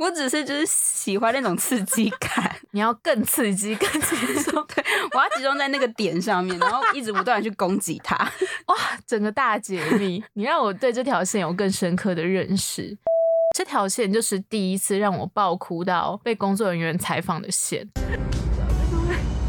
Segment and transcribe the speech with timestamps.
[0.00, 4.50] 我只是就是喜欢那种刺激感， 你要更刺激，更刺激。
[4.74, 8.16] 对，我要集中在那个点上面，然后一直不断的去攻击他。
[8.68, 8.76] 哇，
[9.06, 12.96] 整个大解密，你让我对这条线有更深刻的认识。
[13.54, 17.86] 这条线就是第一次让我爆哭到被工作人员采访的线。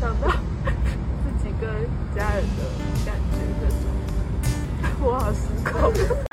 [0.01, 1.69] 想到自己跟
[2.13, 2.63] 家人的
[3.05, 3.39] 感觉
[5.01, 6.30] 我好失控。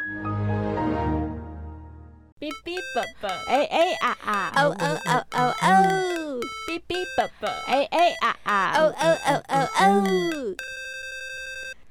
[2.41, 10.57] 哔哔啵啵，哎哎啊啊，哦哦哦哦哦，哔哔啵啵，哎哎啊啊，哦哦哦哦哦，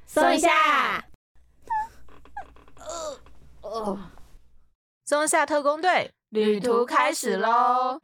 [0.06, 1.04] 松一下，
[3.60, 3.98] 哦，
[5.04, 8.00] 松下特工队旅途开始喽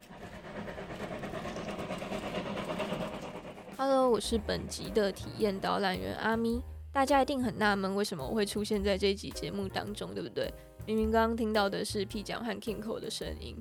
[3.75, 6.61] ！Hello，我是本集的体验导览员阿咪。
[6.93, 10.53] 大家一定很纳闷，为什么我会出现在这一集节目当中，对不对？
[10.85, 13.55] 明明刚刚听到的是 P 奖和 Kingo 的声音，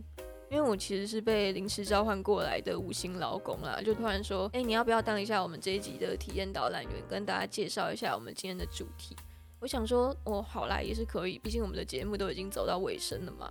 [0.51, 9.17] 因为我其实是被临时召唤过来的五星劳工啦，就突然说，哎，你要不要当一下我们这一集的体验导览员，跟大家介绍一下我们今天的主题？
[9.59, 13.51] 我想说，哦，好啦，也是可以，毕竟我们的节目都已经走到尾声了嘛。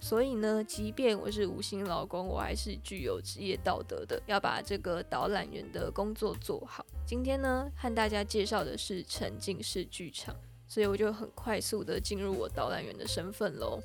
[0.00, 6.86] 所以呢，即便我是五星劳工，我还是具有职业道德的，要把这个导览员的工作做好。
[7.04, 10.34] 今天呢，和大家介绍的是沉浸式剧场。
[10.70, 13.80] 所以我就很快速的进入我导览员的身份喽。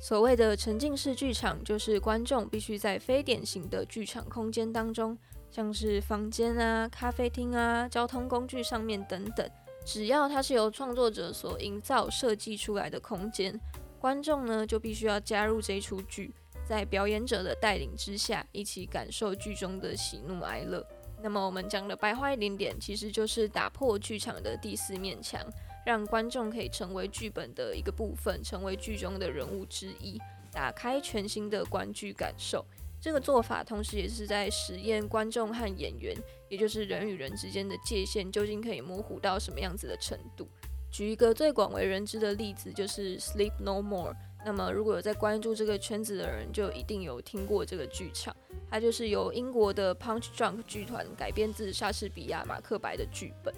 [0.00, 5.18] 所谓的沉浸式剧场，就是观众必须在非典型的剧场空间当中，
[5.50, 9.50] 像是房间啊、咖啡厅啊、交通工具上面等等，
[9.84, 13.58] 只要它是由创作者所营造设计出来的空间，
[13.98, 16.32] 观众呢就必须要加入这一出剧，
[16.64, 20.86] 在表演者的带领之下，一起感受剧中的喜怒哀乐。
[21.22, 25.40] 那么我们讲的白话一点点，其实就是打破剧场的第四面墙，
[25.84, 30.20] 让观众可以成为剧本的一个部分，成为剧中的人物之一，
[30.52, 32.64] 打开全新的观剧感受。
[33.00, 36.16] 这个做法同时也是在实验观众和演员，
[36.48, 40.48] 也就是人与人之间的界限究竟可以模糊到什么样子的程度。
[40.90, 44.12] 举一个最广为人知的例子，就是《Sleep No More》。
[44.46, 48.34] 那么如果有在关注这个圈子的人，就一定有听过这个剧场。
[48.70, 53.52] 它就是由英国的 Punch Drunk 剧团改编自莎士比亚《马克白》的剧本。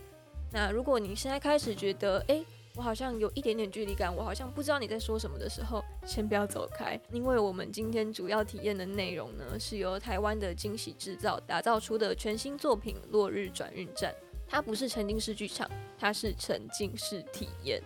[0.51, 2.43] 那如果你现在开始觉得，哎，
[2.75, 14.11] 我好像有一点点距离感，我好像不知道你在说什么的时候，先不要走开，因为我们今天主要体验的内容呢，是由台湾的惊喜制造打造出的全新作品《落日转运站》。
[14.49, 17.83] 它不是沉浸式剧场，它是沉浸式体验。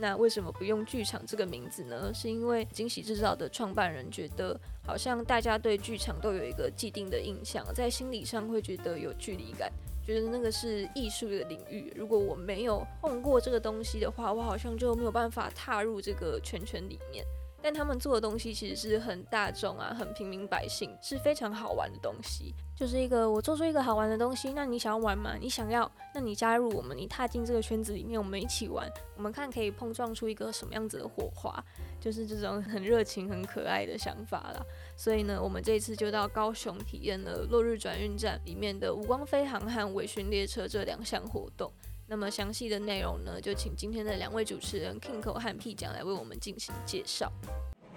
[0.00, 2.10] 那为什么不用剧场这个名字呢？
[2.14, 9.70] 是因为惊喜制造的创办人觉得，好像大家对剧场都有一个既定的印象，在心理上会觉得有距离感，
[10.04, 11.92] 觉得那个是艺术的领域。
[11.94, 17.22] 如果我没有碰过这个东西的话，我好像就没有办法踏入这个圈圈里面。
[17.62, 22.54] 但他们做的东西其实是很大众啊，很平民百姓，是非常好玩的东西。
[22.80, 25.34] 就是一个我做出一个好玩的东西，那你想要玩吗？
[25.38, 31.62] 你想要，那你加入我们，你踏进这个圈子里面，我们一起玩，我们看可以碰撞出一个什么样子的火花，
[32.00, 34.64] 就是这种很热情、很可爱的想法啦。
[34.96, 41.70] 所以呢，我们这一次就到高雄体验了落日转运站里面的无光飞航和微醺列车这两项活动。
[42.06, 47.30] 那么详细的内容呢，就请今天的两位主持人 Kingo 和 P 讲来为我们进行介绍。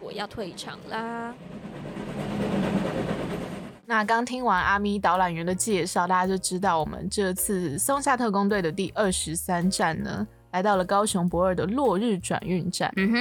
[0.01, 1.33] 我要退场啦。
[3.85, 12.91] 那刚听完阿咪导览员的介绍，大家就知道我们这次松下特工队的第二十三站呢，来到了高雄博尔的落日转运站。
[12.95, 13.19] 嗯哼。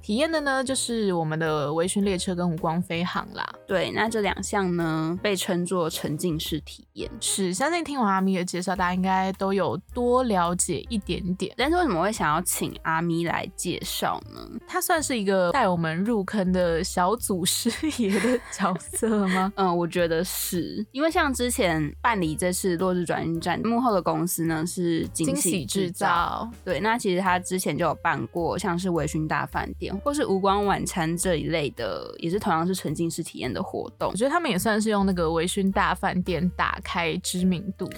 [0.00, 3.46] 体验的呢，就是我们的微醺列车跟无光飞航啦。
[3.66, 7.10] 对，那这两项呢，被称作沉浸式体验。
[7.20, 11.52] 是，相信听完阿咪的介绍，大家应该都有多了解一点点。
[11.58, 14.40] 但是为什么会想要请阿咪来介绍呢？
[14.66, 19.52] 他算是一个带我们入坑的小祖师爷的角色吗？
[19.56, 26.50] 嗯， 我觉得是因为像之前办理这次落日转运站幕后的公司呢是惊喜制造。
[26.64, 29.87] 对，那其实他之前就有办过，像是微醺大饭店。
[29.98, 34.10] 或是无光晚餐这一类的，也是同样是沉浸式体验的活动。
[34.10, 37.88] 我觉得他们也算是用那个微醺大饭店打开知名度。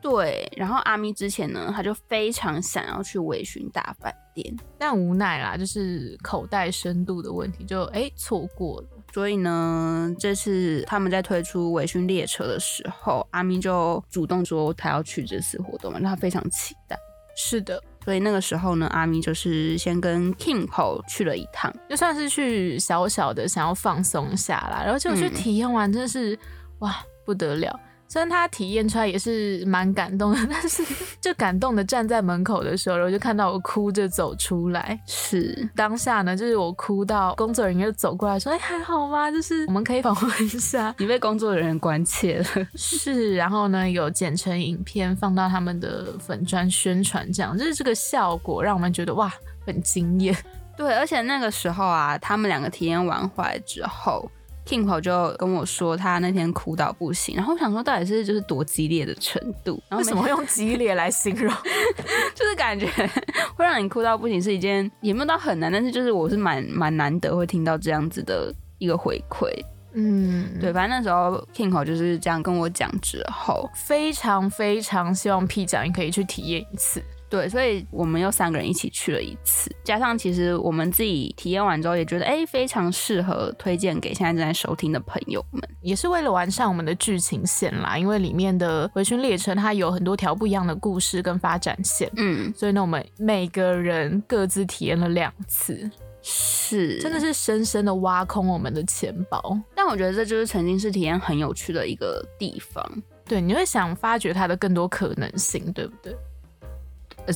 [0.00, 8.86] 对，然后阿咪之前呢，他就非常想要去微醺大饭店，但无奈啦，就是口袋深度的问题，就哎错过了。
[9.12, 16.96] 所以呢，这次他们在推出微醺列车的时候，阿咪就主动说他要去这次活动嘛，他非常期待。
[17.34, 17.82] 是的。
[18.04, 26.38] 所以那个时候呢，阿咪就是先跟 Kingo 去了一趟，就算是去小小的想要放松下来，然后就去体验完，真的是
[26.78, 27.78] 哇不得了！
[28.10, 30.82] 虽然他体验出来也是蛮感动的， 但是
[31.20, 34.98] 就感动的站在门口的时候，然后就看到我哭着走出来。
[35.06, 39.30] 是当下呢，就是我哭到工作人员就走过来说：“哎，还好吗？
[39.30, 42.44] 就是我们可以访问一下。”你被工作人员关切了。
[42.74, 49.30] 是，然后呢，有剪成影片放到他们的粉砖宣传，这样就是这个效果让我们觉得哇，
[49.66, 50.34] 很惊艳。
[50.78, 54.30] 对，而且那个时候啊，他们两个体验完回来之后。
[54.68, 59.82] Kingo 就跟我说，他那天哭到不行，然后我想说，到底是就是多激烈的程度？
[59.88, 61.50] 然后为什么会用激烈来形容？
[62.36, 62.86] 就是感觉
[63.56, 69.48] 会让你哭到不行，是一件也没有到很难，但是就是我是蛮蛮难得会听到这样子的一个回馈。
[69.94, 77.02] 嗯，对，反正那时候 Kingo 就是这样跟我讲之后，非常非常希望 P 长也可以去体验一次。
[77.30, 87.98] 对，所以我们又三个人一起去了一次，加上其实我们自己体验完之后也觉得，哎，非常适合推荐给现在正在收听的朋友们，也是为了完善我们的剧情线啦。
[87.98, 95.90] 因为里面的回旋列车它有很多条不一样的故事跟发展线，嗯，所以呢，我们每个人各自体验了两次，
[96.22, 99.58] 是，真的是深深的挖空我们的钱包。
[99.74, 102.82] 但我觉得这就是曾经是体验很有趣的一个地方，
[103.26, 106.16] 对，你会想发掘它的更多可能性，对不对？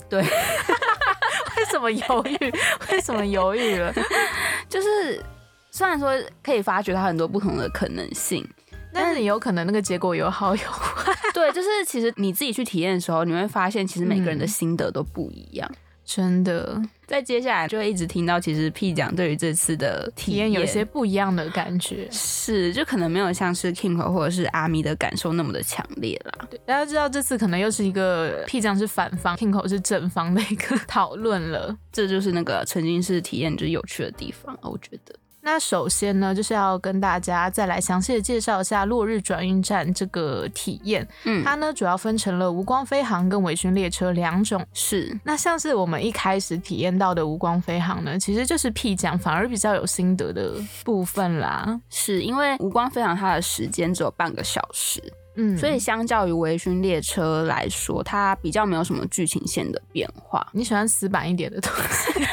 [0.08, 0.20] 对，
[1.56, 2.52] 为什么犹豫？
[2.90, 3.92] 为什么犹豫了？
[4.68, 5.22] 就是
[5.70, 6.12] 虽然说
[6.42, 8.46] 可以发掘它很多不同的可能性，
[8.92, 11.12] 但是你有可能那个结果有好有坏。
[11.32, 15.70] 对，就是其实你自己去体验的时候，你会发现其实每个人的心得都不一样。
[16.14, 26.46] 真的，在接下来就会一直听到，其实 P 奖对于这次的体验有些不一样的感觉，是就可能没有像是 King 或者是阿咪的感受那么的强烈啦。
[26.50, 35.14] 对，大家知道这次可能又是一个 P 奖是反方，King 是正方的一个 讨论了，这就是那个沉浸式体验就是有趣的地方，我觉得。
[35.44, 41.06] 那首先呢，就是要跟大家再来详细的介绍一下落日转运站这个体验。
[41.24, 44.64] 嗯，它呢主要分成了无光飞航跟微醺列车两种。
[44.72, 50.54] 是，那像是我们一开始体验到的无光飞航呢，其实就是屁讲反而比较有心得的
[50.84, 51.80] 部分啦。
[51.90, 55.02] 是因为无光飞航它的时间只有半个小时。
[55.34, 60.46] 嗯，所以相较于微醺列车来说，它比较没有什么剧情线的变化。
[60.52, 62.12] 你喜欢死板一点的东西？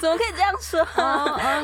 [0.00, 0.80] 怎么可以这样说？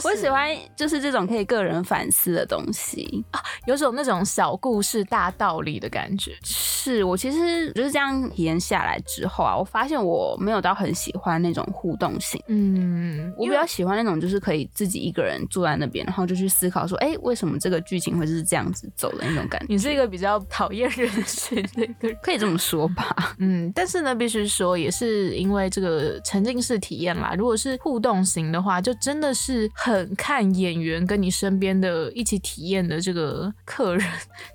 [0.04, 6.36] 我喜欢就是这种可以个人反思的东西啊，有种那种小故事大道理的感觉。
[6.42, 12.42] 是我其实就是这样体验下来之后啊，我发现我没有到很喜欢那种互动性。
[12.48, 19.66] 嗯，我比较喜欢那种就是可以自己一个人坐在那边，然后就去思考说，哎，为什么这个剧情会是这样子走的那种感觉。
[19.68, 20.40] 你是一个比较。
[20.48, 27.34] 讨厌人群的一个可以这么说吧，嗯，但是呢，必须说也是因为这个沉浸式体验啦。
[27.36, 34.06] 如果是互动型的话，就真的是很看演员跟你身边的一起体验的这个客人、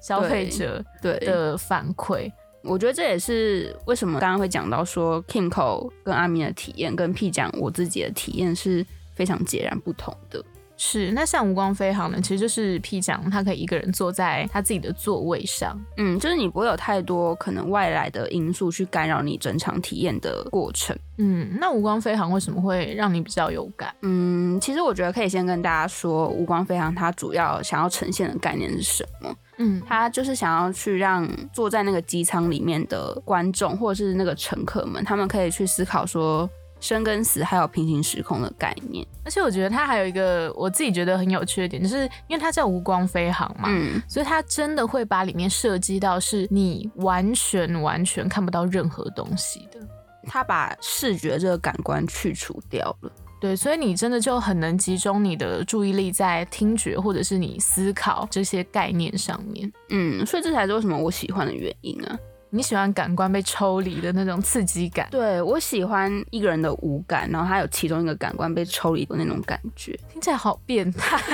[0.02, 2.32] 消费者对 的反馈。
[2.64, 8.84] 我觉得这也是为什么刚刚会讲到说 Kingo 跟阿明的体验跟 P 讲我自己的体验是
[9.14, 10.44] 非常截然不同的。
[10.78, 12.20] 是，那像无光飞航呢？
[12.22, 20.94] 其实就是 P 讲，他可以一个人坐在他自己的座位上，嗯，就是你不会有太多可能外来的因素去干扰你整场体验的过程。
[21.18, 23.96] 嗯，那无光飞航为什么会让你比较有感？
[24.02, 29.34] 嗯，其实我觉得可以先跟大家说，无光飞航它主要想要呈现的概念是什么？
[29.58, 36.50] 嗯，它就是想要去让坐在那个机舱里面的观众或者是那个乘客们，他们可以去思考说。
[36.80, 49.80] 生跟死，还有平行时空的概念，而且我觉得它还有一个我自己觉得很有趣的点，就是因为它叫无光飞航嘛，嗯，所以它真的会把里面涉及到是你完全完全看不到任何东西的，
[50.28, 62.18] 它把视觉这个感官去除掉了，对，所以你真的就很能集中你的注意力在听觉或者是你思考这些概念上面，嗯，所以这才是为什么我喜欢的原因啊。
[62.52, 65.08] 你喜欢感官被抽离的那种刺激感？
[65.12, 71.18] 对我喜欢一个人的五感，然后他有其中一个感官被抽离的那种感觉，听起来好变态。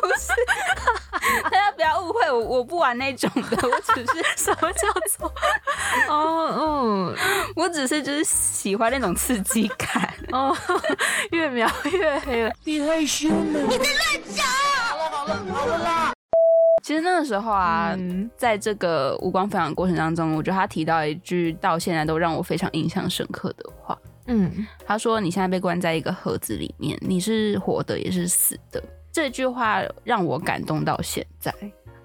[0.00, 0.32] 不是，
[1.44, 5.32] 大家不要误会我，我不玩那种的，我只是 什么叫做
[6.08, 7.14] 哦哦，
[7.54, 10.56] 我只是就是喜欢那种刺激感哦，
[11.32, 14.46] 越描越黑了，你太凶了，你在乱讲。
[14.46, 16.17] 好了好了好了啦。
[16.88, 17.94] 其实那个时候啊，
[18.34, 23.98] 在这个无光分享过程当中，我觉得他提到一句到现在都让我非常印象深刻的话。
[24.24, 31.54] 嗯，他说：“你现在被关在一个盒子里面，你是活的也是死的。”这句话让我感动到现在。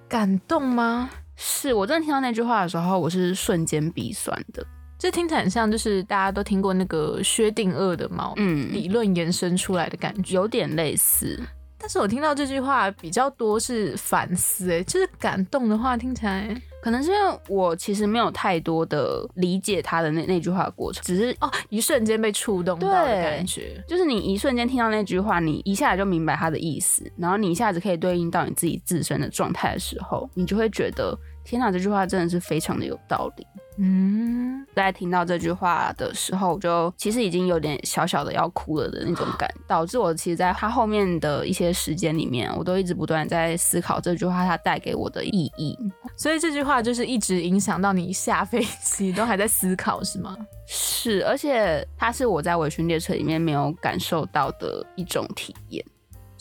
[0.06, 1.08] 感动吗？
[1.34, 4.62] 是我真的听到那句话的时候，我是瞬间鼻酸的。
[4.98, 11.42] 这听起来很像，就是大家都听过那个薛定谔的猫嗯理论延伸出来的感觉，有点类似。
[11.84, 16.48] 但是我听到这句话比较多是反思，哎，就是感动的话听起来，
[16.82, 31.14] 可能是因为我其实没有太多的理解他的那那句话的过程，只是哦一瞬间被触动到的感觉，就是你一瞬间听到那句话，你一下子就明白他的意思，然后你一下子可以对应到你自己自身的状态的时候，你就会觉得
[31.44, 33.46] 天哪，这句话真的是非常的有道理。
[33.76, 45.76] 嗯，在听到这句话的时候，我就其实已经有点小小的要哭了的那种感，导致我其实在他后面的一些时间里面，我都一直不断在思考这句话它带给我的意义。
[46.16, 50.36] 所以这句话就是一直影响到你下飞机 都还在思考，是吗？
[50.68, 55.84] 是，而且它是我在微醺列车里面没有感受到的一种体验。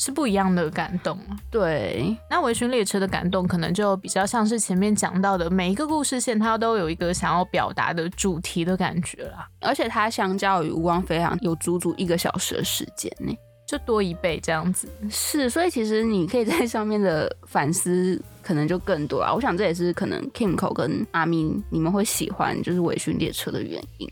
[0.03, 1.17] 是不一样的感动，
[1.49, 2.13] 对。
[2.29, 9.47] 那维醺列车的感动，可能就比较像是前面讲到的，每一个故事线它都有一个想要表达的主题的感觉啦。
[9.61, 13.33] 而且它相较于无光飞航，有足足一个小时的时间呢，
[13.65, 14.89] 就多一倍这样子。
[15.09, 19.33] 是，所以其实你可以在上面的反思可能就更多啊。
[19.33, 24.11] 我想这也是可能 Kimco 跟阿明你们会喜欢就是维醺列车的原因。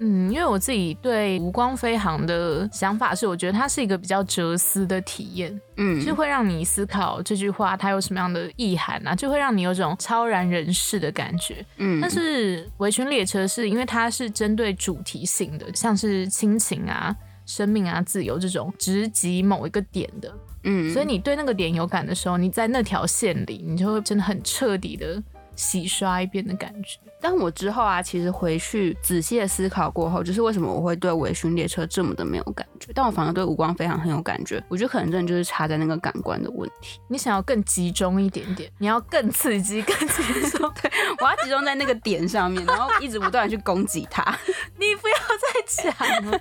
[0.00, 12.00] 嗯，因为我自己对无光飞航的想法是，我觉得它是一个比较哲思的体验，嗯，就会让你思考这句话它有什么样的意涵啊，就会让你有种超然人世的感觉，嗯。
[12.00, 20.34] 但是围裙列车是因为它是针对主题性的，像是亲情啊、生命啊、自由这种直击某一个点的，
[20.64, 25.22] 嗯，所以你对那个点有感的时候，你在那条线里，你就会真的很彻底的。
[25.56, 34.62] 洗刷一遍的感觉，但我之后啊，其实回去仔细的思考过后，就是为什么我会对维醺列车这么的没有感觉，但我反而对无光非常很有感觉。
[34.68, 37.00] 我觉得可能真的就是差在那个感官的问题。
[37.08, 40.70] 你想要更集中一点点，你要更刺激、更集中。
[40.80, 44.22] 对，我要集中在那个点上面，然后一直不断的去攻击它。
[44.78, 46.40] 你不要再讲了，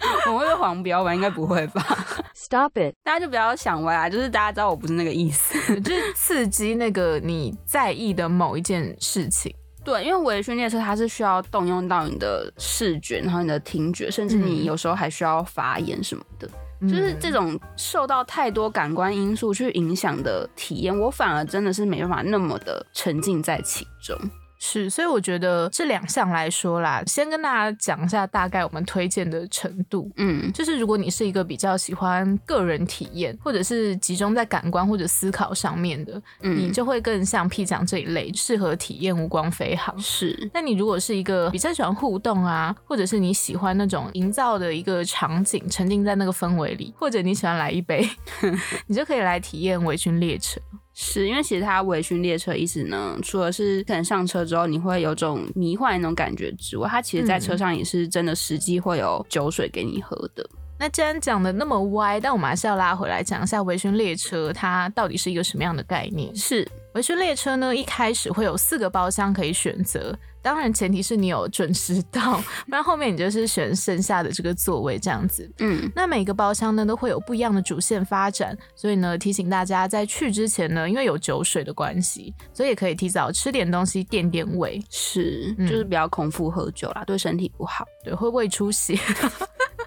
[0.32, 1.12] 我会黄标吧？
[1.14, 1.84] 应该不会吧
[2.32, 2.94] ？Stop it！
[3.02, 8.52] 大家就不要想歪啊，就是大家知道我不是那个意思， 就是刺激那个你在意的某。
[8.52, 16.46] 一件事情，对，因为维醺列车它是需要动用到你的视觉，然后你的听觉，甚至你有时候还需要发言什么的，
[16.82, 24.16] 就是这种受到太多感官因素去影响的体验，我反而真的是没办法那么的沉浸在其中。
[24.64, 30.08] 是，所以我觉得这两项来说啦，先跟大家讲一下大概我们推荐的程度。
[30.18, 39.98] 嗯，就是如果你是一个比较喜欢个人体验，或者是集中在感官或者思考上面的，你就会更像 P 讲这一类，适合体验无光飞航。
[39.98, 48.08] 是，那你如果是一个比较喜欢互动啊，或者是你喜欢那种营造的一个场景，沉浸在那个氛围里，或者你喜欢来一杯，
[48.86, 50.60] 你就可以来体验维军列车。
[50.94, 60.46] 是因为其实它微醺列车一直呢，除了是可能上车之后你会有种迷幻那种感觉之外，它其实在车上也是真的实际会有酒水给你喝的。
[60.78, 66.34] 那既然讲的那么歪，但我们还是要拉回来讲一下微醺列车它到底是一个什么样的概念？
[66.34, 70.14] 是微醺列车呢，一开始会有四个包厢可以选择。
[70.42, 75.48] 当然，前提是你有准时到，不然后面你就是选剩下的这个座位这样子。
[75.58, 84.82] 嗯，那每个包厢呢都会有不一样的主线发展，所以呢提醒大家在去之前呢，因为有酒水的关系，所以也可以提早吃点东西垫垫胃。
[84.90, 88.98] 是，就是不要空腹喝酒啦，对身体不好，对会胃出血，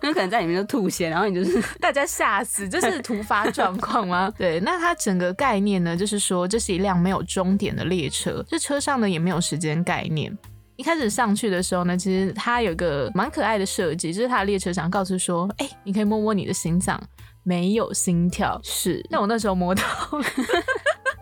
[0.01, 4.31] 因为可能在里面就吐血，然后你就是 大家吓死，这是突发 状况吗？
[4.37, 10.35] 对，那它整个概念呢，就是说这是一辆没有终点的列车，这车上呢也没有时间概念。
[10.77, 17.01] 一开始上去的时候呢，其实它有个蛮可爱的设计，就是它的列车长告诉说：“哎，你可以摸摸你的心脏，
[17.43, 19.81] 没有心跳。”是，那我那时候摸到。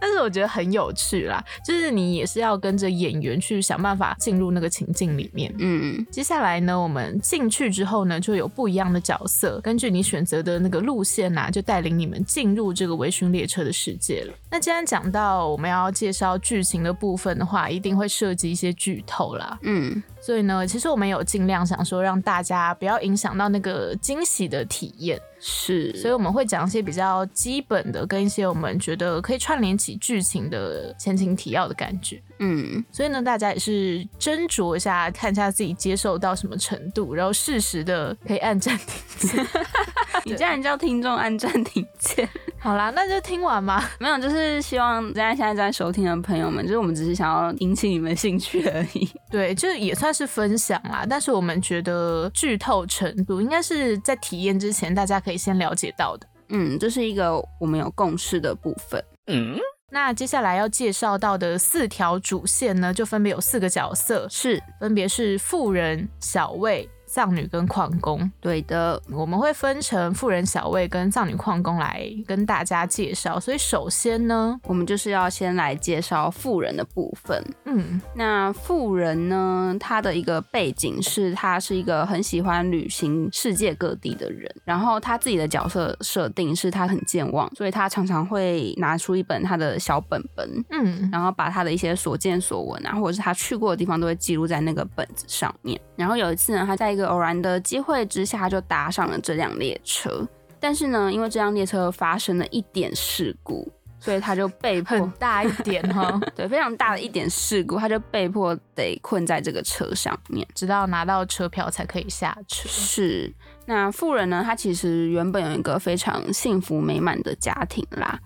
[0.04, 5.56] 但是我觉得很有趣啦，就是你也是要跟着演员去想办法进入那个情境里面。
[5.60, 14.34] 嗯，接下来呢，我们进去之后呢，就有不一样的角色，根据你选择的那个路线呐，就带领你们进入这个微醺列车的世界了。
[14.52, 19.58] 那既然讲到我们要介绍剧情的部分的话，一定会涉及一些剧透啦。
[19.62, 20.04] 嗯。
[20.26, 25.20] 所以呢，其实我们有尽量想说，让大家不要影响到那个惊喜的体验。
[25.42, 32.22] 是，所以我们会讲一些比较基本的，跟一些我们觉得可以串联起剧情的前情提要的感觉。
[32.46, 39.48] 嗯，所以呢，大家也是斟酌一下，看一下自己接受到什么程度，然后适时的可以按暂停键。
[40.26, 42.28] 你这样叫听众按暂停键？
[42.60, 43.90] 好啦，那就听完吧。
[44.00, 49.10] 没有，就是希望大家现在在收听的朋友们，就是我们只是想要引起你们兴趣而已。
[49.32, 51.06] 对，就也算是分享啦。
[51.10, 56.28] 但是我们觉得剧透程度应该是在体验之前，大家可以先了解到的。
[56.50, 59.04] 嗯，这是一个我们有共识的部分。
[59.28, 59.58] 嗯，
[59.94, 66.90] 那接下来要介绍到的四条主线呢，就分别有四个角色，是分别是富人、小卫。
[67.06, 68.32] 藏女跟矿工。
[68.42, 73.40] 对的，我们会分成富人小卫跟藏女矿工来跟大家介绍。
[73.40, 77.40] 所以首先呢，我们就是要先来介绍富人的部分。
[77.76, 95.80] 嗯，那富人呢，他的一个背景是他是一个很喜欢旅行世界各地的人，然后他自己的角色设定是他很健忘，所以他常常会拿出一本他的小本本，嗯，然后把他的一些所见所闻啊，或者是他去过的地方都会记录在那个本子上面。
[95.96, 100.28] 然后有一次呢，他在一个偶然的机会之下，就搭上了这辆列车。
[100.60, 103.70] 但是呢，因为这辆列车发生了一点事故，
[104.04, 112.68] 所以他就被迫很大一点哈， 对，非常大的一点事故，他就被迫得困在这个车上面，直到拿到车票才可以下车。
[112.68, 113.34] 是，
[113.66, 118.20] 那富人呢，他其实原本有一个非常幸福美满的家庭啦，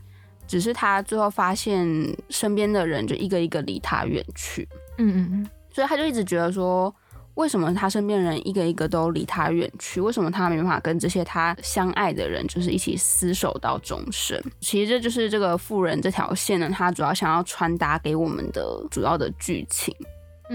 [0.48, 1.88] 只是他最后发现
[2.30, 4.68] 身边的人就一个一个离他远去。
[4.98, 6.92] 嗯嗯嗯，所以他就一直觉得说。
[7.38, 10.02] 为什么他身边人一个一个都离他远去？
[10.02, 14.44] 为什么他没办法跟这些他相爱的人，就是一起厮守到终身？
[14.60, 19.96] 其实这就是这个富人这条线呢，他主要想要传达给我们的主要的剧情。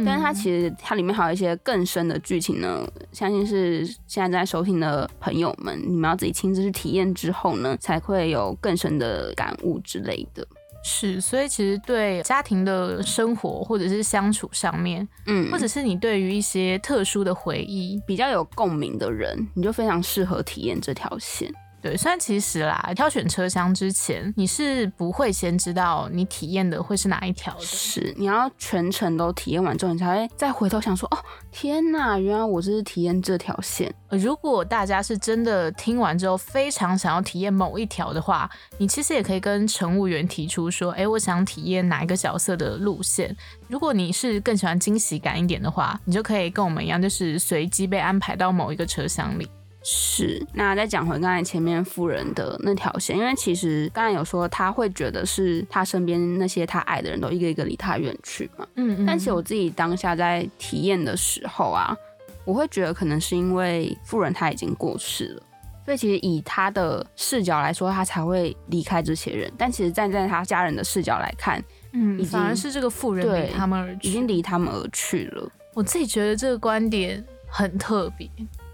[0.06, 10.46] 但是它其实它里面还有一些更深的剧情呢，相信是现在在收听的朋友们，你们要自己亲自去体验之后呢，才会有更深的感悟之类的。
[10.84, 21.52] 是，所以其实对家庭的生活或者是相处上面，嗯，或者是你对于一些特殊的回忆比较有共鸣的人，你就非常适合体验这条线。
[21.82, 31.18] 对，虽然其实啦，挑选车厢之前，你是不会先知道你体验的会是哪一条的，是你要全程都体验完之后，你才会再回头想说，哦，
[31.50, 33.92] 天哪，原来我这是体验这条线。
[34.10, 38.48] 如果大家是真的听完之后非常想要体验某一条的话，
[38.78, 43.36] 你其实也可以跟乘务员提出说，哎，我想体验哪一个角色的路线。
[43.66, 49.48] 如果你是更喜欢惊喜感一点的话，你就可以跟我们一样，就是随机被安排到某一个车厢里。
[49.84, 59.06] 是，那再讲回刚才前面富人的那条线，因为其实刚才有说他会觉得是他身边那些他爱的人都一个一个离他远去嘛，嗯嗯。
[59.06, 61.96] 但其实我自己当下在体验的时候啊，
[62.44, 65.42] 我会觉得可能是因为富人他已经过世了，
[65.84, 69.52] 所以其实以他的视角来说，他才会离开这些人。
[69.58, 71.60] 但其实站在他家人的视角来看，
[71.92, 75.50] 嗯，反而是这个富人离他们而已经离他们而去了。
[75.74, 78.30] 我自己觉得这个观点很特别。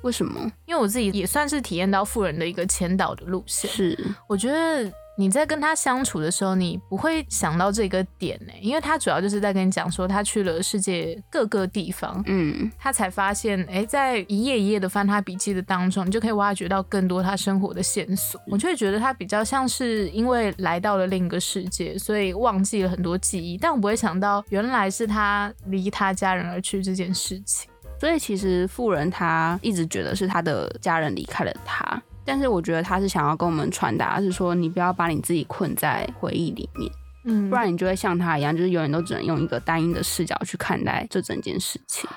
[0.09, 0.41] 为什么？
[0.65, 3.71] 因为我自己也算是体验到富人的一个前导的路线。
[3.71, 3.95] 是，
[4.27, 18.41] 我觉得你在跟他相处的时候，你不会想到这个点呢，因为他主要就是在跟你讲说他去了世界各个地方，嗯，他才发现，哎，在一页一页的翻他笔记的当中，你就可以挖掘到更多他生活的线索。
[18.47, 27.69] 我就会觉得他比较像是因为来到了另一个世界，所以忘记了很多记忆，但我不会想到原来是他离他家人而去这件事情。
[27.99, 36.93] 所以其实富人他一直觉得是他的家人离开了他，但是我觉得他是想要跟我们传达，是说你不要把你自己困在回忆里面，
[37.25, 42.09] 嗯，不然你就会像他一样，就是永远都只能用一个单一的视角去看待这整件事情。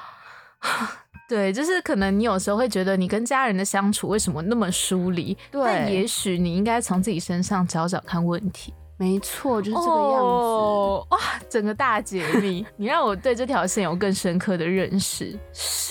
[1.27, 8.73] 对，就是可能你有时候会觉得你跟家人的相处为什么那么疏离，但也许你应该从自己身上找找看问题。
[9.01, 11.07] 没错，就是这个样子。
[11.09, 15.35] 哇，整个大解密， 你让我对这条线有更深刻的认识。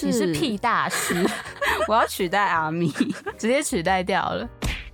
[0.02, 1.26] 你是屁大师，
[1.88, 2.88] 我要取代阿米，
[3.36, 4.48] 直接取代掉了。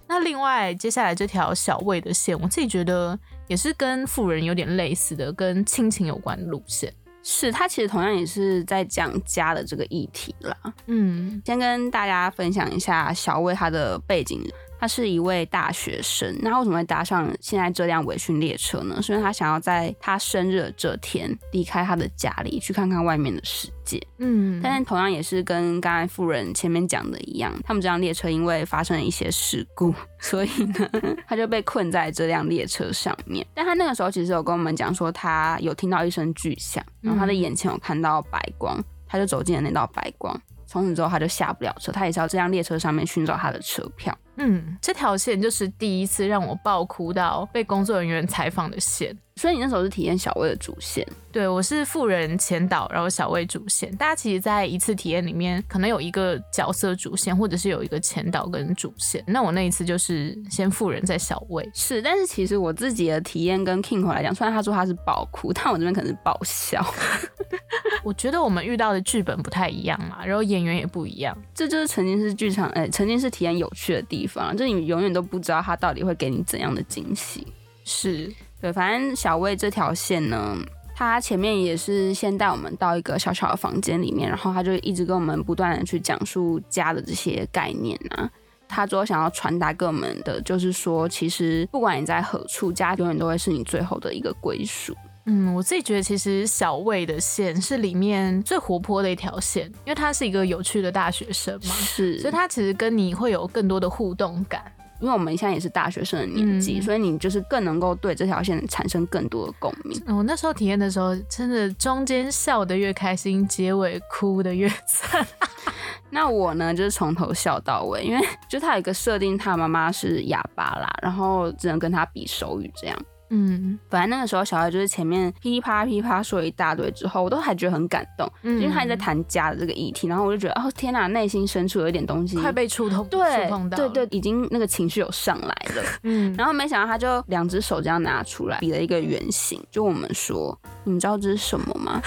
[0.08, 6.90] 那另外，接下来这条小魏的线，我自己觉得也是跟富人有点类似的，跟亲情有关的路线。
[7.22, 10.56] 是，他其实同样也是在讲家的这个议题啦。
[10.86, 14.40] 嗯，先跟大家分享一下小魏他的背景。
[14.78, 19.00] 他是一位大学生，那为什么会搭上现在这辆委训列车呢？
[19.02, 24.00] 是因为他想要在他生日的这天离开他的家里，去看看外面的世界。
[24.18, 30.90] 嗯，但是同样也是跟刚才富人前面讲的一样，他们这辆列车因为发生了一些事故， 所以呢，
[31.26, 33.46] 他就被困在这辆列车上面。
[33.54, 40.38] 但他那个时候其实有跟我们讲说，他有听到一声巨响，然后他的眼前有看到白光，他就走进了那道白光。
[40.66, 44.16] 从此之后，他就下不了车，他也是要这辆列车上面寻找他的车票。
[44.38, 49.16] 嗯，这条线就是第一次让我爆哭到被工作人员采访的线。
[49.36, 53.94] 所以你那时候是体验小魏的主线，对我是富人前导，然后小魏主线。
[53.96, 59.22] 大家其实，在一次体验里面，可能有一个角色主线，或者是有一个前导跟主线。
[59.26, 61.68] 那我那一次就是先富人，再小魏。
[61.74, 66.82] 是，但是其实我自己的体验跟 King 来讲，虽然他说他是爆哭，但我这边可能是爆笑。
[68.06, 77.44] 我觉得我们遇到的剧本不太一样嘛，然后演员也不一样，这就是曾经是剧场，哎，曾经是体验有趣的地方，就你永远都不知道他到底会给你怎样的惊喜。
[77.84, 78.32] 是。
[78.60, 80.56] 对，反正小魏这条线呢，
[80.94, 88.30] 他前面也是先带我们到一个小小的房间里面，然后他就一直跟我们不断的去讲述家的这些概念啊。
[88.68, 94.96] 他最后想要传达给我们的就是说，其实不管你在何处，家永远都会是你最后的一个归属。
[95.26, 104.72] 嗯，我自己觉得其实小魏的线是里面最活泼的一条线，因为他是一个有趣的大学生嘛，是，所以他其实跟你会有更多的互动感。
[104.98, 110.02] 因为我们现在也是大学生的年纪，所以你就是更能够对这条线产生更多的共鸣。
[110.06, 115.26] 我那时候体验的时候，真的中间笑得越开心，结尾哭得越惨。
[116.08, 122.98] 那我呢，就是从头笑到尾，因为就他有一个设定，他妈妈是哑巴啦，然后只能跟他比手语这样。
[123.30, 135.82] 嗯，本来那个时候小孩就是前面噼里啪啦噼里啪啦说一大堆之后，我都还觉得很感动，因为他在谈家的这个议题，然后我就觉得哦天哪，内心深处有一点东西快被触碰，对，触碰到，对对，已经那个情绪有上来了。
[136.04, 142.00] 嗯，然后没想到他就两只手这样拿出来比了一个圆形，就我们说，你们知道这是什么吗？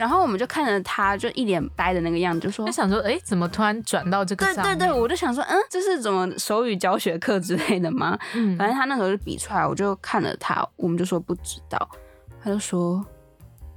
[0.00, 4.46] 然后我们就看着他，就一脸呆的那个样子，就说，就想说，哎，怎么突然转到这个？
[4.54, 8.18] 对对对，我就想说，嗯，这是怎么手语教学课之类的吗？
[8.34, 11.78] 嗯，反正他那时候就比出来，我就看了他，我们就说不知道，
[12.42, 13.04] 他就说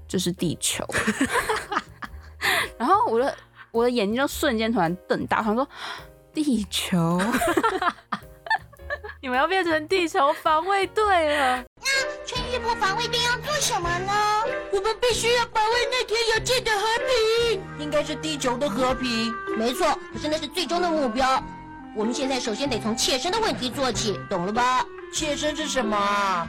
[0.07, 0.87] 这是地球，
[2.79, 3.35] 然后我的
[3.73, 5.67] 我的眼睛就瞬间突然瞪大，他说
[6.33, 7.19] 地球。
[9.23, 11.63] 你们要变成地球防卫队了？
[11.79, 14.11] 那穿越部防卫队要做什么呢？
[14.69, 16.85] 我们必须要保卫那天有界的和
[17.47, 19.33] 平，应该是地球的和平。
[19.57, 21.41] 没错，可是那是最终的目标。
[21.95, 24.85] 我们现在首先得从切身的问题做起，懂了吧？
[25.13, 26.45] 切身是什么？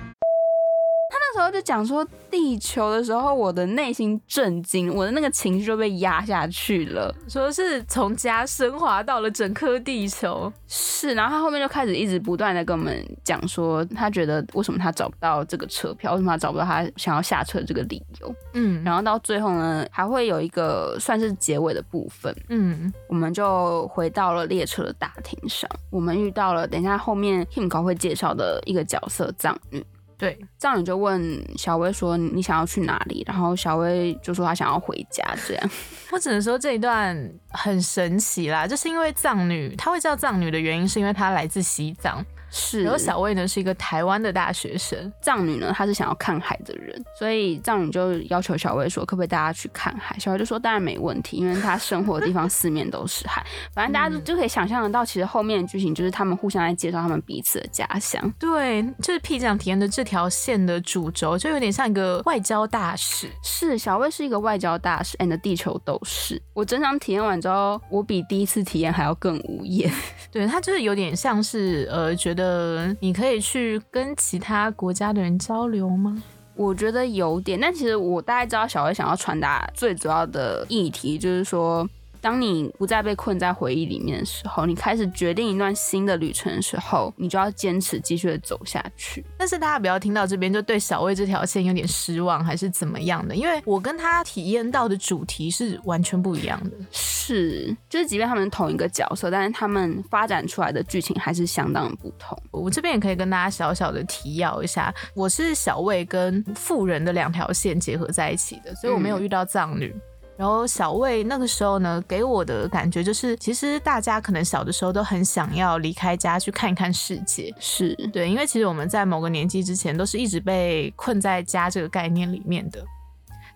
[1.35, 7.13] 时候就讲说地球的时候，我的内心震惊，我的那个情绪就被压下去了。
[7.29, 11.13] 说是从家升华到了整颗地球，是。
[11.15, 18.35] 然后他后面就开始一直不断的跟我们讲说，他觉得为什么他找不到这个车票，为什么他找不到他想要下车这个理由。
[18.53, 18.83] 嗯。
[18.85, 22.35] 然后到最后呢，还会有一个算是结尾的部分。
[22.49, 22.93] 嗯。
[23.09, 29.85] 我们就回到了列车的大厅上，我们遇到了等一下后面 Him 高会介绍的一个角色藏女。
[30.25, 35.71] 对，藏女就问小薇说：“你想要去哪里？”然后小薇就说：“她想要回家。”这样，
[36.13, 37.15] 我只能说这一段
[37.51, 42.25] 很神奇啦，就是因为藏女，她会叫藏女的原因，是因为她来自西藏。
[42.57, 58.33] 是，然后小魏呢是一个台湾的大学生，藏女呢她是想要看海的人，所以藏女就要求小魏说可不可以大家去看海，小魏就说当然没问题，因为他生活的地方四面都是海， 反正大家就就可以想象得到，其实后面的剧情就是他们互相在介绍他们彼此的家乡。
[58.39, 63.29] 对，就是 P 这样体验的这条线的主轴，就有点像一个外交大使。
[63.43, 66.41] 是，小魏是一个外交大使，and 地球都是。
[66.53, 69.93] 我整场体验完之后，我比第一次体验还要更无言。
[70.31, 72.44] 对他就是有点像是呃觉得。
[72.45, 76.23] 呃，你可以去跟其他国家的人交流吗？
[76.55, 81.89] 我觉得有点，但其实我大概知道小薇想要传达最主要的议题，就是说。
[82.25, 89.23] 当你不再被困在回忆里面的时候，你开始决定一段新的旅程的时候，你就要坚持继续的走下去。
[89.37, 93.37] 但是大家不要听到这边就对小魏这条线有点失望，还是怎么样的？
[93.37, 96.71] 因为我跟他体验到的主题是完全不一样的。
[96.91, 102.35] 是，就是即便他们同一个角色，但是他们发展出来的剧情还是相当不同。
[102.51, 109.95] 我这边也可以跟大家小小的提要一下，我是小魏跟富人的两条线结合在一起的，所以我没有遇到藏女。
[110.37, 122.85] 然后小魏那个时候呢，给我的感觉就是，其实大家可能小的时候都很想要离开家去看一看世界，是对，因为其实我们在某个年纪之前都是一直被困在家这个概念里面的。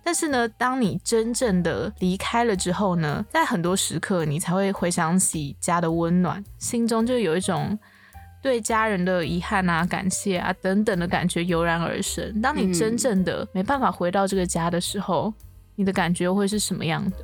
[0.05, 7.77] 但是呢，当你真正的离开了之后呢，在很多时刻你才会回想起家的温暖，心中就有一种
[8.41, 12.41] 对家人的遗憾啊、感谢啊等等的感觉油然而生。
[12.41, 15.35] 当你真正的没办法回到这个家的时候，
[15.79, 17.17] 你的感觉会是什么样的？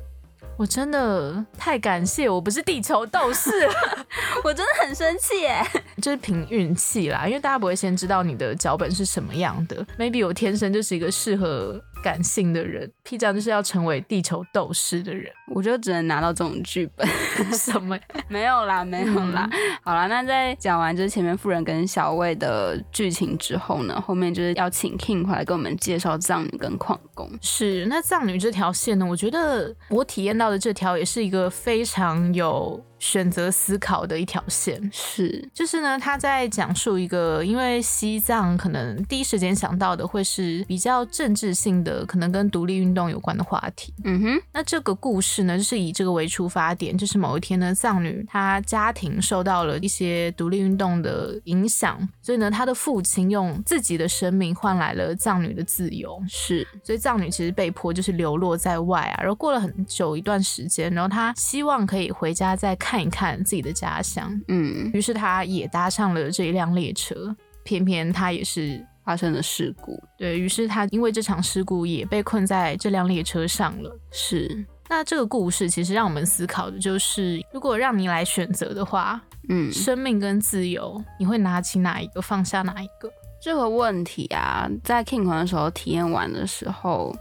[0.57, 3.51] 我真的太感谢，我不是地球斗士，
[4.45, 5.61] 我真的很生气耶，
[6.01, 11.77] 就是凭运气啦，因为大家不会先知道你的脚本是什么样的，maybe 我天生就是一个适合。
[12.03, 17.07] 感性的人，P 酱就是要成为地球斗士的人，我就只能拿到这种剧本。
[17.53, 17.97] 什么？
[18.29, 19.49] 没有啦，没有啦。
[19.83, 27.29] 好啦，那在讲完就是前面富人跟小魏的剧情之后呢，后面就是要请 King 回来跟我们介绍藏女跟矿工。
[27.41, 34.81] 是，那藏女这条线呢，我觉得我体验到的这条也是一个非常有选择思考的一条线。
[34.91, 43.93] 是，就是呢，他在讲述一个，因为西藏可能第一时间想到的会是比较政治性的，可能跟独立运动有关的话题。
[44.03, 56.21] 嗯哼，那这个故事呢，就是以这个为出发点，就是某一天呢，藏女她家庭受到了一些独立运动的影响，所以呢，她的父亲用自己的生命换来了藏女的自由。
[56.27, 64.39] 是，所以藏女其实被迫就是流落在外啊，然后过了很久一段时间，然后她希望可以回家再看一看自己的家乡。
[64.47, 69.99] 嗯，于是他也搭上了这一辆列车，偏偏他也是发生了事故。
[70.19, 73.99] 对于是，他因为这场事故也被困在这辆列车上了。
[74.11, 74.63] 是。
[74.87, 79.19] 那这个故事其实让我们思考的就是，如果让你来选择的话，
[79.49, 83.11] 嗯，生命跟自由，你会拿起哪一个，放下哪一个？
[83.41, 87.15] 这个问题啊，在 King 团的时候体验完的时候。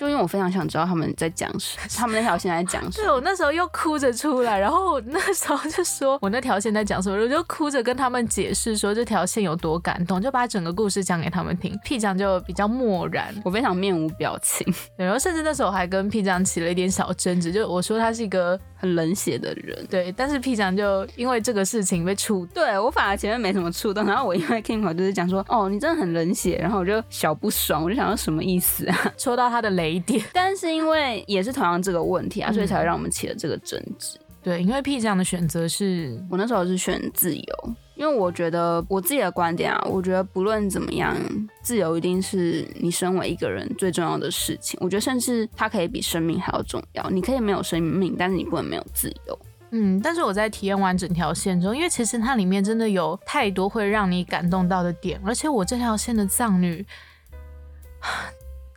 [0.00, 3.02] 就因为我非常想知道他们在讲什，他们那条线在讲什。
[3.02, 11.78] 对我那时候又哭着出来，然后那时候就说我那条线在讲什么，我就哭着跟他们解释说这条线有多感动，就把整个故事讲给他们听。
[11.84, 14.66] P 酱就比较漠然，我非常面无表情。
[14.96, 19.86] 对，然后甚至那时候还跟 P 酱起了一点小争执，就我说他是一个很冷血的人。
[19.88, 28.96] 对，但是 P 酱就因为这个事情被触，对我反而前面没什么触动，然后我因为 King 就是讲说哦你真的很冷血，然后我就小不爽，我就想说什么意思啊？
[29.16, 30.70] 戳到他的雷点，但是。
[30.70, 34.16] 因为也是同样这个问题啊，所以才会让我们起了这个争执。
[34.40, 41.14] 对，因为 P 这样的选择是我那时候是选自由，因为我觉得我自己的观点啊，我觉得不论怎么样，
[41.60, 44.80] 自由一定是你身为一个人最重要的事情。
[44.80, 47.10] 我觉得甚至它可以比生命还要重要。
[47.10, 49.38] 你可以没有生命，但是你不能没有自由。
[49.72, 56.82] 嗯，但是我在体验完整条线中，因为其实它里面真的有太多会让你感动到的点，而且我这条线的藏女。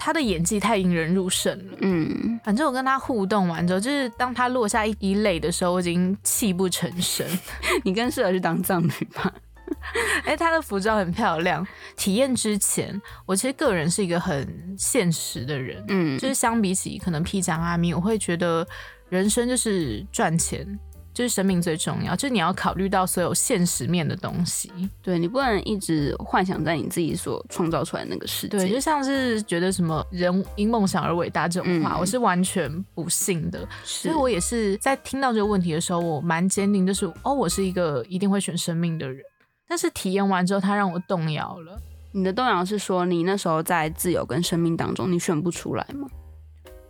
[0.04, 7.26] 他的演技太引人入胜了，嗯，反正我跟他互动完之后，就是当他落下一滴泪的时候，我已经泣不成声。
[7.86, 9.34] 你更适合去当藏女吧？
[10.26, 11.66] 哎，他的服装很漂亮。
[11.96, 18.68] 体验之前，我其实个人是一个很现实的人，嗯，就是相比起可能披甲阿咪，我会觉得
[19.08, 20.68] 人生就是赚钱。
[21.14, 24.72] 就是生命最重要，就是你要考虑到所有现实面的东西。
[25.02, 28.58] 对你不能一直幻想在你自己所创造出来那个世界。
[28.58, 33.68] 对，就像是觉得什么人因梦想而伟大这种话，我是完全不信的。
[33.84, 39.22] 所以我也是在听到这个问题的时候，我蛮坚定，就是哦，我是一个一定会选生命的人。
[39.68, 41.80] 但是体验完之后，他让我动摇了。
[42.12, 46.08] 你的动摇是说，你那时候在自由跟生命当中，你选不出来吗？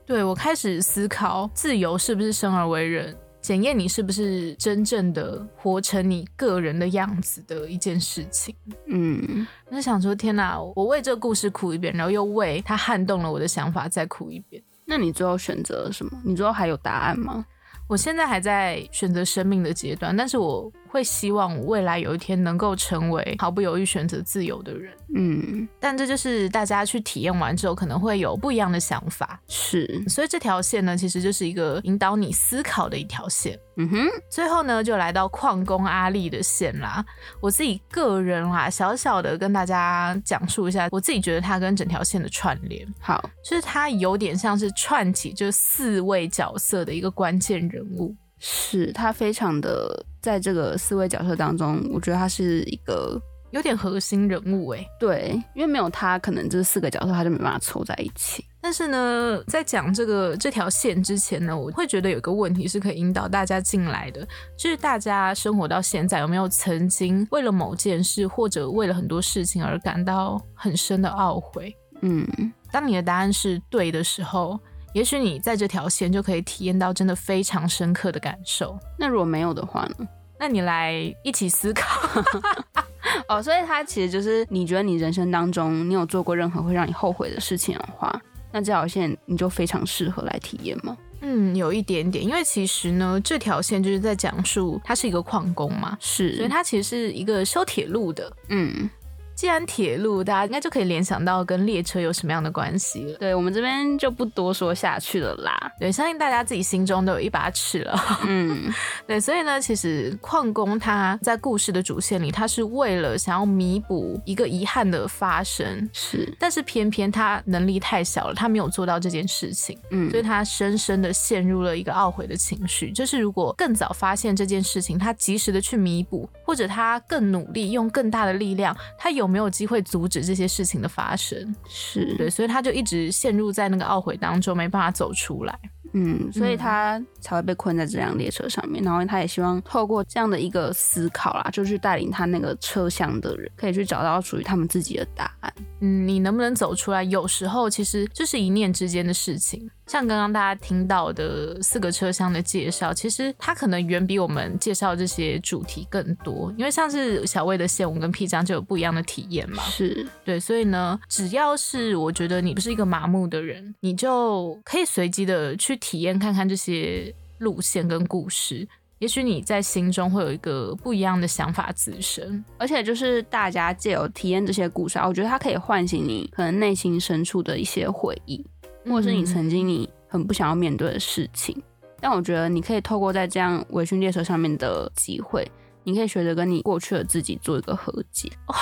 [0.05, 3.15] 对我开始思考，自由是不是生而为人？
[3.43, 8.55] 检验你是不是真正的活成你个人的样子的一件事情。
[8.87, 14.63] 嗯，那想说天哪，我为这个故事哭一遍，然后又为他撼动了我的想法再哭一遍。
[14.85, 16.11] 那你最后选择了什么？
[16.23, 17.45] 你最后还有答案吗？
[17.89, 24.93] 我现在还在选择生命的阶段，但是我会希望未来有一天能够成为毫不犹豫选择自由的人。
[25.15, 29.39] 嗯，但这就是大家去体验完之后可能会有不一样的想法。
[29.47, 33.59] 是，所以这条线呢，其实就是一个引导你思考的一条线。
[33.77, 37.03] 嗯哼，最后呢，就来到矿工阿力的线啦。
[37.41, 48.15] 我自己个人啦，小小的跟大家讲述一下，我自己觉得它跟整条线的串联，好，就是它有点像是串起这四位角色的一个关键人物。
[48.45, 54.87] 是，他非常的在这个四位角色当中，我觉得他是一个有点核心人物诶。
[54.97, 58.43] 对，因为没有他，可能这四个角色他就没办法凑在一起。
[58.61, 64.25] 但是呢，在讲这个这条线之前呢，我会觉得有一个问题是可以引导大家进来的，
[64.57, 71.75] 就是大家生活到现在有没有曾经为了某件事或者为了很多事情而感到很深的懊悔？
[72.01, 72.25] 嗯，
[72.71, 74.57] 当你的答案是对的时候，
[74.93, 78.77] 也许你在这条线就可以体验到真的非常深刻的感受。
[78.97, 80.07] 那如果没有的话呢？
[80.39, 82.23] 那你来一起思考。
[83.27, 88.21] 哦，所以它其实就是你觉得你人生当中你有做过任何会让你后悔的事情的话。
[88.51, 90.95] 那这条线你就非常适合来体验吗？
[91.21, 98.89] 嗯，有一点点，因为其实呢，这条线就是在讲述它是一个矿工嘛，是，所以它其实是一个修铁路的，嗯。
[99.35, 103.17] 既然铁路，大家应该就可以联想到跟列车有什么样的关系了。
[103.17, 105.71] 对我们这边就不多说下去了啦。
[105.79, 107.99] 对，相信大家自己心中都有一把尺了。
[108.25, 108.71] 嗯，
[109.07, 119.77] 对，所以呢，其实矿工他在故事的主线里，他是为了想要弥补一个遗憾的发生，是，但是偏偏他能力太小了，他没有做到这件事情。
[119.89, 122.91] 嗯，所以他深深的陷入了一个懊悔的情绪。
[122.91, 129.23] 就是如果更早发现这件事情，他及时的去弥补，或者他更努力，用更大的力量，他有。
[129.33, 131.55] 有没有机会阻止这些事情的发生？
[131.67, 135.59] 是对，所以他就一直陷入在那个懊悔当中，没办法走出来。
[135.95, 138.83] 嗯，所以他才会被困在这辆列车上面。
[138.83, 145.51] 然后他也希望透过这样的一个思考啦，就去带领他那个车厢的人，可以去找到属于他们自己的答案。
[145.81, 147.01] 嗯，你能不能走出来？
[147.01, 149.67] 有时候其实就是一念之间的事情。
[149.85, 156.53] 像刚刚大家听到的四个车厢的介绍，其实它可能远比我们介绍这些主题更多。
[156.57, 159.63] 因为像是小魏的线，我跟 P 章就有不一样的体验嘛。
[159.63, 168.67] 是对，所以呢，只要是我觉得你不是一个麻木的人，你就可以随机的去体验看看这些路线跟故事。
[168.99, 178.45] 也许你在心中会有一个不一样的想法滋生，而且就是大家借由体验这些故事，我觉得它可以唤醒你可能内心深处的一些回忆，
[178.85, 181.55] 或者是你曾经你很不想要面对的事情。
[181.99, 185.49] 但我觉得你可以透过在这样微醺列车上面的机会，
[185.83, 188.29] 你可以学着跟你过去的自己做一个和解。
[188.47, 188.55] 哇！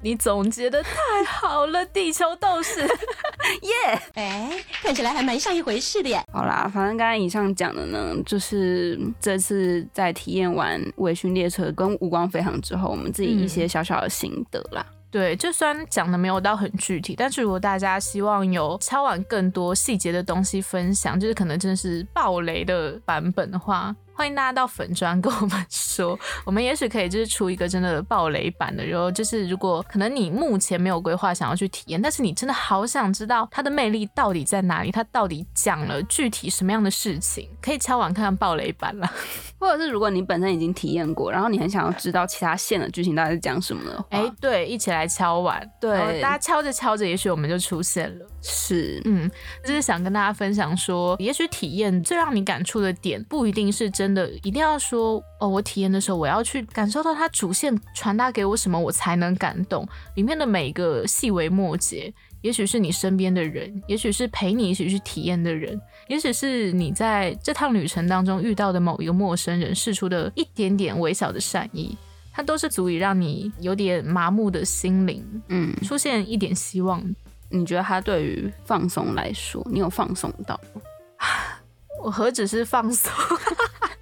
[0.00, 0.92] 你总结的太
[1.26, 2.82] 好了，地球斗士，
[3.62, 4.00] 耶！
[4.14, 6.22] 哎，看起来还蛮像一回事的耶。
[6.32, 14.86] 好啦，反正刚才以上讲的呢，就是这次在体验完微醺列车跟无光飞航之后，我们自己一些小小的心得啦。
[15.10, 23.96] 对，就虽然讲的没有到很具体，但是如果大家希望有敲完更多细节的东西分享，就是可能真的是暴雷的版本的话。
[24.18, 39.08] 欢迎大家到粉砖跟我们说，我们也许可以就是出一个真的暴雷版的，然后就是如果可能你目前没有规划想要去体验，但是你真的好想知道它的魅力到底在哪里，它到底讲了具体什么样的事情，可以敲完看看暴雷版了。
[39.60, 48.26] 或者是如果你本身已经体验过，然后你很想要知道其他线的剧情到底是讲什么的话，哎，对，一起来敲完，对，大家敲着敲着，也许我们就出现了。
[48.40, 49.30] 是，嗯，
[49.64, 59.86] 就是想跟大家分享说，也许体验最让你感触的点，不一定是真的一定要说哦，我体验的时候，我要去感受到它主线传达给我什么，我才能感动。
[60.14, 71.96] 里面的每一个细微末节，也许是你身边的人，也许是陪你一起去体验的人，也许是你在这趟旅程当中遇到的某一个陌生人试出的一点点微小的善意，
[72.32, 77.02] 它都是足以让你有点麻木的心灵，嗯，出现一点希望。
[77.50, 80.82] 你觉得它对于放松来说，你有放松到吗？
[82.04, 83.10] 我何止是放松，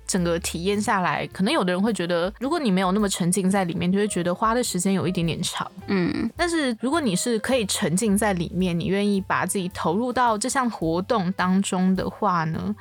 [0.06, 5.70] 整个体验下来，可能有的人会觉得，如果你没有那么沉浸在里面，就会觉得花的时间有一点点长。
[5.88, 12.74] 嗯，但是如果你是可以沉浸在里面，你愿意把自己投入到这项活动当中的话呢？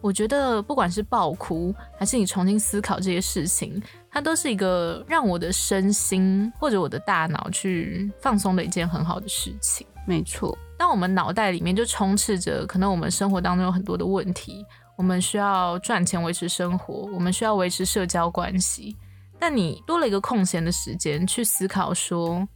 [0.00, 9.86] 我觉得不管是爆哭，还是你重新思考这些事情，它都是一个让我的身心或者我的大脑去放松的一件很好的事情。
[10.04, 14.66] 没错，当我们脑袋里面就充斥着可能我们生活当中有很多的问题，
[14.96, 18.96] 我们需要赚钱维持生活，我们需要维持社交关系，
[19.38, 22.46] 但你多了一个空闲的时间去思考说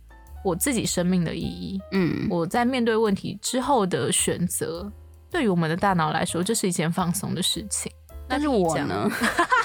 [0.45, 4.91] 我自己生命的意义，嗯，我在面对问题之后的选择，
[5.31, 7.91] 对于我们的大脑来说，这是一件放松的事情。
[8.29, 9.11] 但是我呢，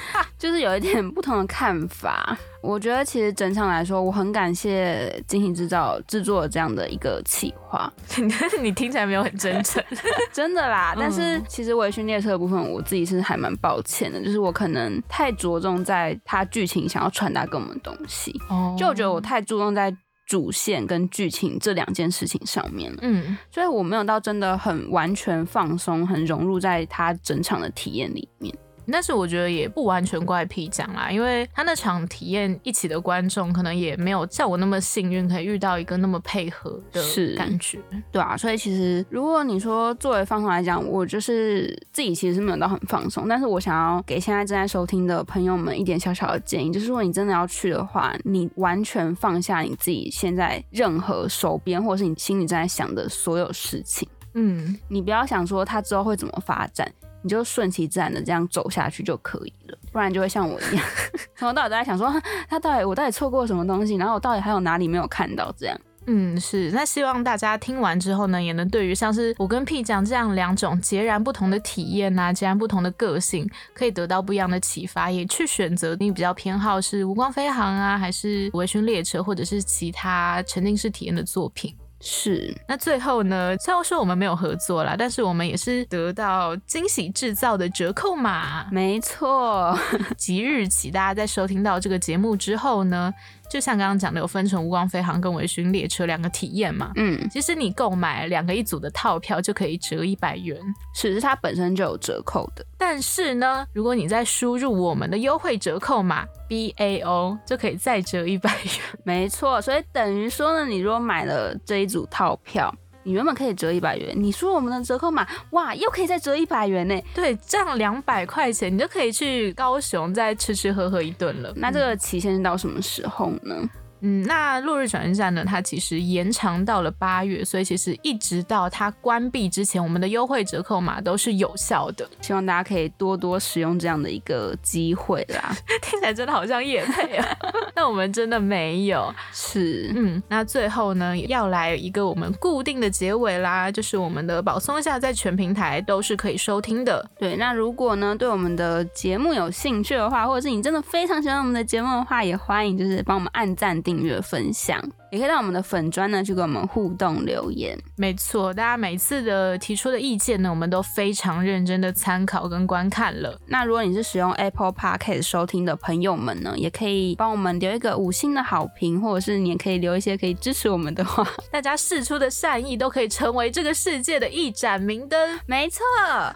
[0.42, 2.36] 就是有一点不同的看法。
[2.64, 7.92] 我觉得其实整场来说，我很感谢惊喜制造制作这样的一个企划。
[8.60, 9.84] 你听起来没有很真诚，
[10.34, 10.96] 真的啦。
[10.98, 19.96] 但是其实微醺列车的部分，我自己是还蛮抱歉的，就是我可能太着重在它剧情想要传达给我们的东西，哦就我觉得我太注重在。
[20.28, 28.56] 主线跟剧情这两件事情上面了，嗯，所以我没有到真的很完全放松，很融入在他整场的体验里面。
[28.90, 37.02] 但是我觉得也不完全怪皮讲啦，因为他那场体验一起的观众可能也没有像我那么幸运，可以遇到一个那么配合的
[37.36, 37.80] 感觉，
[38.12, 38.38] 对啊。
[38.38, 56.92] 所以其实如果你说作为放松来讲，我就是自己其实是没有到很放松，但是我想要给现在正在收听的朋友们一点小小的建议，就是如果你真的要去的话，你完全放下你自己现在任何手边或者是你心里正在想的所有事情，嗯，你不要想说他之后会怎么发展。
[57.22, 60.86] 你就顺其自然的这样走下去就可以了，不然就会像我一样，
[61.36, 62.14] 从头到尾都在想说
[62.50, 65.80] 他到底我到底错过什么东西，然后我到底还有哪里没有看到这样。
[66.08, 66.72] 嗯，是。
[66.72, 81.76] 那希望大家听完之后呢，也能对于像是我跟 P 讲这样两种截然不同的体验啊，截然不同的个性，可以得到不一样的启发，也去选择你比较偏好是无光飞航啊，还是微醺列车，或者是其他沉浸式体验的作品。
[82.02, 83.56] 是，那最后呢？
[83.58, 88.66] 虽然说我们没有合作啦，但是我们也是得到惊喜制造的折扣码。
[88.72, 89.78] 没错，
[90.18, 93.14] 即日起，大家在收听到这个节目之后呢。
[93.52, 96.94] 就像刚刚讲的，有分成无光飞航跟微醺列车两个体验嘛。
[96.96, 100.58] 嗯，其实你购买两个一组的套票就可以折一百元，
[100.96, 102.66] 其实它本身就有折扣的。
[102.78, 108.74] 但是呢，如果你再输入我们的优惠折扣码 B A O，就可以再折一百元。
[109.04, 112.74] 没错，所以等于说呢，你如果买了这一组套票。
[113.04, 117.02] 你原本可以折一百元，你输我们的折扣码，哇，又可以再折一百元呢。
[117.14, 121.52] 对，这样两百块钱，你就可以去高雄再吃吃喝喝一顿了。
[121.56, 123.56] 那这个期限是到什么时候呢？
[124.02, 125.44] 嗯，那落日转运站呢？
[125.46, 132.10] 它其实延长到了八月，所以其实一直到它关闭之前，我们的优惠折扣码都是有效的。
[132.22, 135.56] 希望大家可以多多使用这样的一个机会啦。
[135.84, 137.38] 听起来真的好像叶配啊，
[137.76, 139.14] 那我们真的没有。
[139.32, 147.08] 是，嗯，那最后呢，要来一个我们固定的结尾啦，就是我们的保松下在全平台都是可以收听的。
[147.20, 153.91] 对，那如果呢对我们的节目有兴趣的话，或者是你真的非常喜欢我们的节目的话，也欢迎就是帮我们按赞订。
[153.92, 154.82] 订阅分享，
[155.12, 157.78] 也可以到我们的粉砖呢去跟我们互动留言。
[157.98, 163.38] 没错，大家每次的提出的意见呢，我们都非常认真的参考跟观看了。
[163.48, 171.28] 那如果你是使用 Apple Podcast 收听的朋友们呢，也可以帮我们留一个五星的好评，或者是你也可以留一些可以支持我们的话。
[171.52, 175.38] 大家试出的善意都可以成为这个世界的一盏明灯。
[175.46, 175.84] 没错，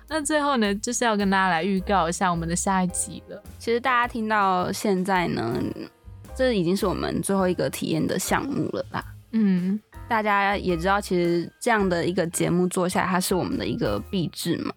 [0.09, 3.41] 那最后呢，就是要跟大家来预告一下我们的下一集了。
[3.57, 5.53] 其实大家听到现在呢。
[6.35, 9.03] 这已经是我们最后一个体验的项目了吧。
[9.31, 14.73] 嗯，大家也知道，其实这样的一个节目做下来，它是我们的一个壁纸嘛。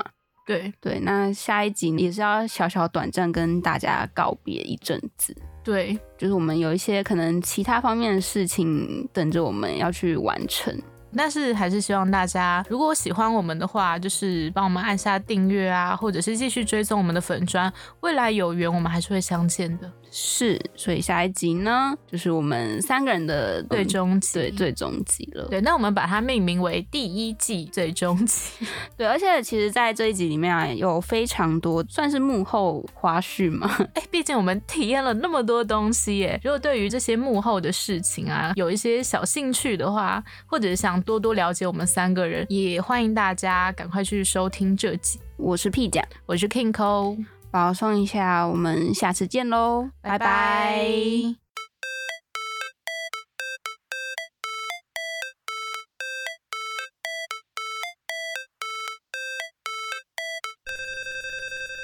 [0.47, 5.37] 对对，那下一集也是要小小短暂跟大家告别一阵子。
[5.63, 10.75] 对，就是我们有一些可能其他方面的事情等着我们要去完成。
[11.15, 17.71] 但是还是希望大家，如果喜欢我们的话，就是帮我们按下订阅啊，或者是继续追踪我们的粉砖。
[18.01, 19.91] 未来有缘，我们还是会相见的。
[20.11, 25.47] 是，所以下一集呢，就是我们三个人的最终集，对，最终集了。
[25.49, 28.67] 对，那我们把它命名为第一季最终集。
[28.97, 33.71] 对，而且其实，在这一集里面啊，有非常多算是幕后花絮嘛。
[33.95, 36.41] 哎，毕竟我们体验了那么多东西耶。
[36.43, 45.21] 如果对于这些幕后的事情啊，有一些小兴趣的话，或者是想多多了解我们三个人，也欢迎大家赶快去收听这集。
[45.37, 47.38] 我是 P 酱，我是 King Cole。
[47.51, 51.48] 保送一下，我们下次见喽，拜拜。